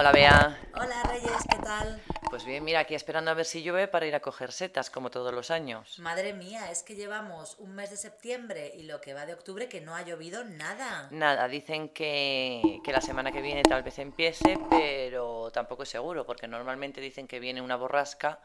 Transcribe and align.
Hola 0.00 0.12
Bea. 0.12 0.56
Hola 0.76 1.02
Reyes, 1.10 1.44
¿qué 1.50 1.58
tal? 1.58 2.00
Pues 2.30 2.44
bien, 2.44 2.62
mira, 2.62 2.78
aquí 2.78 2.94
esperando 2.94 3.32
a 3.32 3.34
ver 3.34 3.44
si 3.44 3.64
llueve 3.64 3.88
para 3.88 4.06
ir 4.06 4.14
a 4.14 4.20
coger 4.20 4.52
setas, 4.52 4.90
como 4.90 5.10
todos 5.10 5.34
los 5.34 5.50
años. 5.50 5.98
Madre 5.98 6.34
mía, 6.34 6.70
es 6.70 6.84
que 6.84 6.94
llevamos 6.94 7.56
un 7.58 7.74
mes 7.74 7.90
de 7.90 7.96
septiembre 7.96 8.72
y 8.76 8.84
lo 8.84 9.00
que 9.00 9.12
va 9.12 9.26
de 9.26 9.32
octubre 9.32 9.68
que 9.68 9.80
no 9.80 9.96
ha 9.96 10.02
llovido 10.02 10.44
nada. 10.44 11.08
Nada, 11.10 11.48
dicen 11.48 11.88
que, 11.88 12.78
que 12.84 12.92
la 12.92 13.00
semana 13.00 13.32
que 13.32 13.42
viene 13.42 13.64
tal 13.64 13.82
vez 13.82 13.98
empiece, 13.98 14.56
pero 14.70 15.50
tampoco 15.50 15.82
es 15.82 15.88
seguro, 15.88 16.24
porque 16.24 16.46
normalmente 16.46 17.00
dicen 17.00 17.26
que 17.26 17.40
viene 17.40 17.60
una 17.60 17.74
borrasca 17.74 18.38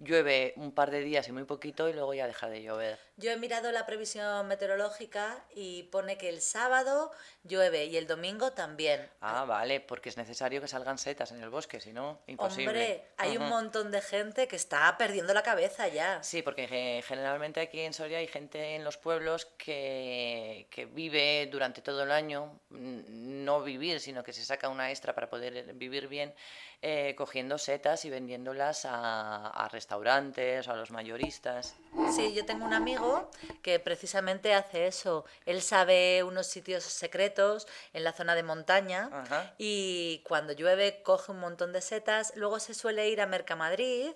llueve 0.00 0.52
un 0.56 0.72
par 0.72 0.90
de 0.90 1.00
días 1.00 1.26
y 1.28 1.32
muy 1.32 1.44
poquito 1.44 1.88
y 1.88 1.92
luego 1.92 2.14
ya 2.14 2.26
deja 2.26 2.48
de 2.48 2.62
llover. 2.62 2.98
Yo 3.16 3.32
he 3.32 3.36
mirado 3.36 3.72
la 3.72 3.84
previsión 3.84 4.46
meteorológica 4.46 5.44
y 5.54 5.84
pone 5.84 6.16
que 6.16 6.28
el 6.28 6.40
sábado 6.40 7.10
llueve 7.42 7.86
y 7.86 7.96
el 7.96 8.06
domingo 8.06 8.52
también. 8.52 9.08
Ah, 9.20 9.44
vale, 9.44 9.80
porque 9.80 10.08
es 10.08 10.16
necesario 10.16 10.60
que 10.60 10.68
salgan 10.68 10.98
setas 10.98 11.32
en 11.32 11.42
el 11.42 11.50
bosque, 11.50 11.80
si 11.80 11.92
no, 11.92 12.20
imposible. 12.26 12.68
Hombre, 12.68 13.04
hay 13.16 13.36
un 13.36 13.48
montón 13.48 13.90
de 13.90 14.00
gente 14.00 14.46
que 14.46 14.56
está 14.56 14.96
perdiendo 14.96 15.34
la 15.34 15.42
cabeza 15.42 15.88
ya. 15.88 16.22
Sí, 16.22 16.42
porque 16.42 17.02
generalmente 17.04 17.60
aquí 17.60 17.80
en 17.80 17.92
Soria 17.92 18.18
hay 18.18 18.28
gente 18.28 18.76
en 18.76 18.84
los 18.84 18.96
pueblos 18.96 19.46
que, 19.58 20.68
que 20.70 20.86
vive 20.86 21.48
durante 21.50 21.82
todo 21.82 22.04
el 22.04 22.12
año, 22.12 22.60
no 22.70 23.62
vivir, 23.62 23.98
sino 23.98 24.22
que 24.22 24.32
se 24.32 24.44
saca 24.44 24.68
una 24.68 24.90
extra 24.90 25.14
para 25.14 25.28
poder 25.28 25.74
vivir 25.74 26.06
bien, 26.06 26.34
eh, 26.82 27.14
cogiendo 27.16 27.58
setas 27.58 28.04
y 28.04 28.10
vendiéndolas 28.10 28.84
a, 28.84 29.48
a 29.48 29.68
restaurantes 29.68 29.87
o 29.90 30.70
a 30.70 30.76
los 30.76 30.90
mayoristas. 30.90 31.74
Sí, 32.14 32.34
yo 32.34 32.44
tengo 32.44 32.66
un 32.66 32.74
amigo 32.74 33.30
que 33.62 33.78
precisamente 33.80 34.54
hace 34.54 34.86
eso. 34.86 35.24
Él 35.46 35.62
sabe 35.62 36.22
unos 36.22 36.46
sitios 36.46 36.84
secretos 36.84 37.66
en 37.92 38.04
la 38.04 38.12
zona 38.12 38.34
de 38.34 38.42
montaña 38.42 39.10
y 39.56 40.22
cuando 40.26 40.52
llueve 40.52 41.02
coge 41.02 41.32
un 41.32 41.40
montón 41.40 41.72
de 41.72 41.80
setas. 41.80 42.32
Luego 42.36 42.60
se 42.60 42.74
suele 42.74 43.08
ir 43.08 43.20
a 43.20 43.26
Mercamadrid 43.26 44.10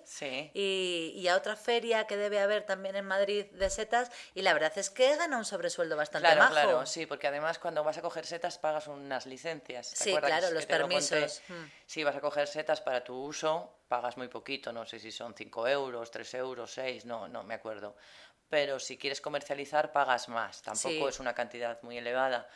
y, 0.53 1.13
y, 1.15 1.27
a 1.27 1.35
otra 1.35 1.55
feria 1.55 2.05
que 2.05 2.17
debe 2.17 2.39
haber 2.39 2.65
también 2.65 2.95
en 2.95 3.05
Madrid 3.05 3.45
de 3.51 3.69
setas 3.69 4.11
y 4.35 4.43
la 4.43 4.53
verdad 4.53 4.73
es 4.75 4.89
que 4.89 5.15
gana 5.15 5.37
un 5.37 5.45
sobresueldo 5.45 5.97
bastante 5.97 6.27
claro, 6.27 6.41
majo. 6.41 6.53
Claro, 6.53 6.85
sí, 6.85 7.05
porque 7.05 7.27
además 7.27 7.57
cuando 7.57 7.83
vas 7.83 7.97
a 7.97 8.01
coger 8.01 8.25
setas 8.25 8.59
pagas 8.59 8.87
unas 8.87 9.25
licencias. 9.25 9.87
sí, 9.87 10.15
claro, 10.15 10.51
los 10.51 10.65
permisos. 10.65 11.41
Mm. 11.47 11.63
Si 11.85 12.03
vas 12.03 12.15
a 12.15 12.21
coger 12.21 12.47
setas 12.47 12.81
para 12.81 13.03
tu 13.03 13.15
uso, 13.15 13.71
pagas 13.93 14.17
muy 14.17 14.27
poquito, 14.27 14.73
no 14.73 14.87
sé 14.87 14.97
si 14.97 15.11
son 15.11 15.35
5 15.35 15.67
euros, 15.67 16.09
3 16.09 16.33
euros, 16.33 16.73
6, 16.73 17.05
no, 17.05 17.27
no 17.27 17.43
me 17.43 17.53
acuerdo. 17.53 17.95
Pero 18.49 18.79
si 18.79 18.97
quieres 18.97 19.21
comercializar, 19.21 19.91
pagas 19.91 20.29
más, 20.29 20.63
tampoco 20.63 21.09
es 21.09 21.19
una 21.19 21.35
cantidad 21.35 21.79
muy 21.83 21.99
elevada. 21.99 22.49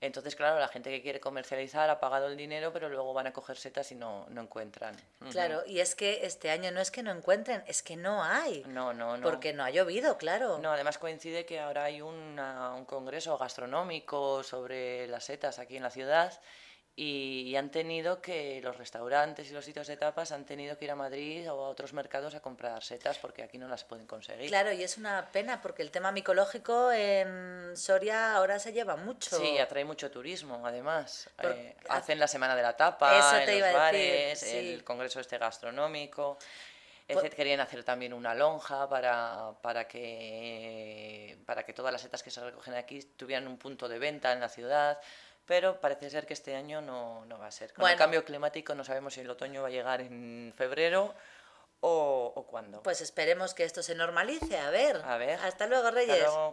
Entonces, 0.00 0.36
claro, 0.36 0.60
la 0.60 0.68
gente 0.68 0.90
que 0.90 1.02
quiere 1.02 1.18
comercializar 1.18 1.90
ha 1.90 1.98
pagado 1.98 2.28
el 2.28 2.36
dinero, 2.36 2.72
pero 2.72 2.88
luego 2.88 3.12
van 3.12 3.26
a 3.26 3.32
coger 3.32 3.56
setas 3.56 3.90
y 3.90 3.96
no, 3.96 4.26
no 4.28 4.42
encuentran. 4.42 4.94
Claro, 5.32 5.64
y 5.66 5.80
es 5.80 5.96
que 5.96 6.24
este 6.24 6.52
año 6.52 6.70
no 6.70 6.80
es 6.80 6.92
que 6.92 7.02
no 7.02 7.10
encuentren, 7.10 7.64
es 7.66 7.82
que 7.82 7.96
no 7.96 8.22
hay. 8.22 8.62
No, 8.68 8.92
no, 8.92 9.16
no. 9.16 9.22
Porque 9.28 9.52
no 9.52 9.64
ha 9.64 9.70
llovido, 9.70 10.16
claro. 10.16 10.58
No, 10.58 10.70
además 10.70 10.98
coincide 10.98 11.44
que 11.44 11.58
ahora 11.58 11.82
hay 11.84 12.02
un 12.02 12.36
congreso 12.86 13.36
gastronómico 13.36 14.44
sobre 14.44 15.08
las 15.08 15.24
setas 15.24 15.58
aquí 15.58 15.76
en 15.76 15.82
la 15.82 15.90
ciudad 15.90 16.40
y, 16.96 17.56
han 17.56 17.70
tenido 17.70 18.20
que, 18.20 18.60
los 18.62 18.76
restaurantes 18.76 19.50
y 19.50 19.52
los 19.52 19.64
sitios 19.64 19.88
de 19.88 19.96
tapas 19.96 20.30
han 20.30 20.44
tenido 20.44 20.78
que 20.78 20.84
ir 20.84 20.92
a 20.92 20.94
Madrid 20.94 21.50
o 21.50 21.64
a 21.64 21.68
otros 21.68 21.92
mercados 21.92 22.36
a 22.36 22.40
comprar 22.40 22.82
setas 22.84 23.18
porque 23.18 23.42
aquí 23.42 23.58
no 23.58 23.66
las 23.66 23.82
pueden 23.82 24.06
conseguir. 24.06 24.48
Claro, 24.48 24.72
y 24.72 24.82
es 24.82 24.96
una 24.96 25.28
pena 25.32 25.60
porque 25.60 25.82
el 25.82 25.90
tema 25.90 26.12
micológico 26.12 26.92
en 26.92 27.76
Soria 27.76 28.36
ahora 28.36 28.60
se 28.60 28.72
lleva 28.72 28.94
mucho. 28.94 29.36
Sí, 29.36 29.58
atrae 29.58 29.84
mucho 29.84 30.08
turismo 30.10 30.62
además. 30.64 31.28
Eh, 31.42 31.74
hacen 31.88 32.20
la 32.20 32.28
Semana 32.28 32.54
de 32.54 32.62
la 32.62 32.76
Tapa 32.76 33.42
en 33.42 33.60
los 33.60 33.72
bares, 33.72 34.42
el 34.44 34.84
congreso 34.84 35.18
este 35.18 35.36
gastronómico. 35.38 36.38
Querían 37.06 37.60
hacer 37.60 37.84
también 37.84 38.14
una 38.14 38.34
lonja 38.34 38.88
para, 38.88 39.52
para, 39.60 39.86
que, 39.86 41.36
para 41.44 41.64
que 41.64 41.74
todas 41.74 41.92
las 41.92 42.00
setas 42.00 42.22
que 42.22 42.30
se 42.30 42.42
recogen 42.42 42.74
aquí 42.74 43.00
tuvieran 43.16 43.46
un 43.46 43.58
punto 43.58 43.88
de 43.88 43.98
venta 43.98 44.32
en 44.32 44.40
la 44.40 44.48
ciudad 44.48 44.98
pero 45.46 45.80
parece 45.80 46.10
ser 46.10 46.26
que 46.26 46.34
este 46.34 46.54
año 46.54 46.80
no, 46.80 47.24
no 47.26 47.38
va 47.38 47.46
a 47.46 47.50
ser. 47.50 47.72
Con 47.72 47.88
el 47.90 47.96
cambio 47.96 48.24
climático 48.24 48.74
no 48.74 48.84
sabemos 48.84 49.14
si 49.14 49.20
el 49.20 49.30
otoño 49.30 49.62
va 49.62 49.68
a 49.68 49.70
llegar 49.70 50.00
en 50.00 50.52
febrero 50.56 51.14
o, 51.80 52.32
o 52.34 52.46
cuándo. 52.46 52.82
Pues 52.82 53.00
esperemos 53.00 53.54
que 53.54 53.64
esto 53.64 53.82
se 53.82 53.94
normalice. 53.94 54.58
A 54.58 54.70
ver. 54.70 55.02
A 55.04 55.16
ver. 55.16 55.38
Hasta 55.40 55.66
luego, 55.66 55.90
Reyes. 55.90 56.14
Hasta 56.14 56.24
luego. 56.24 56.52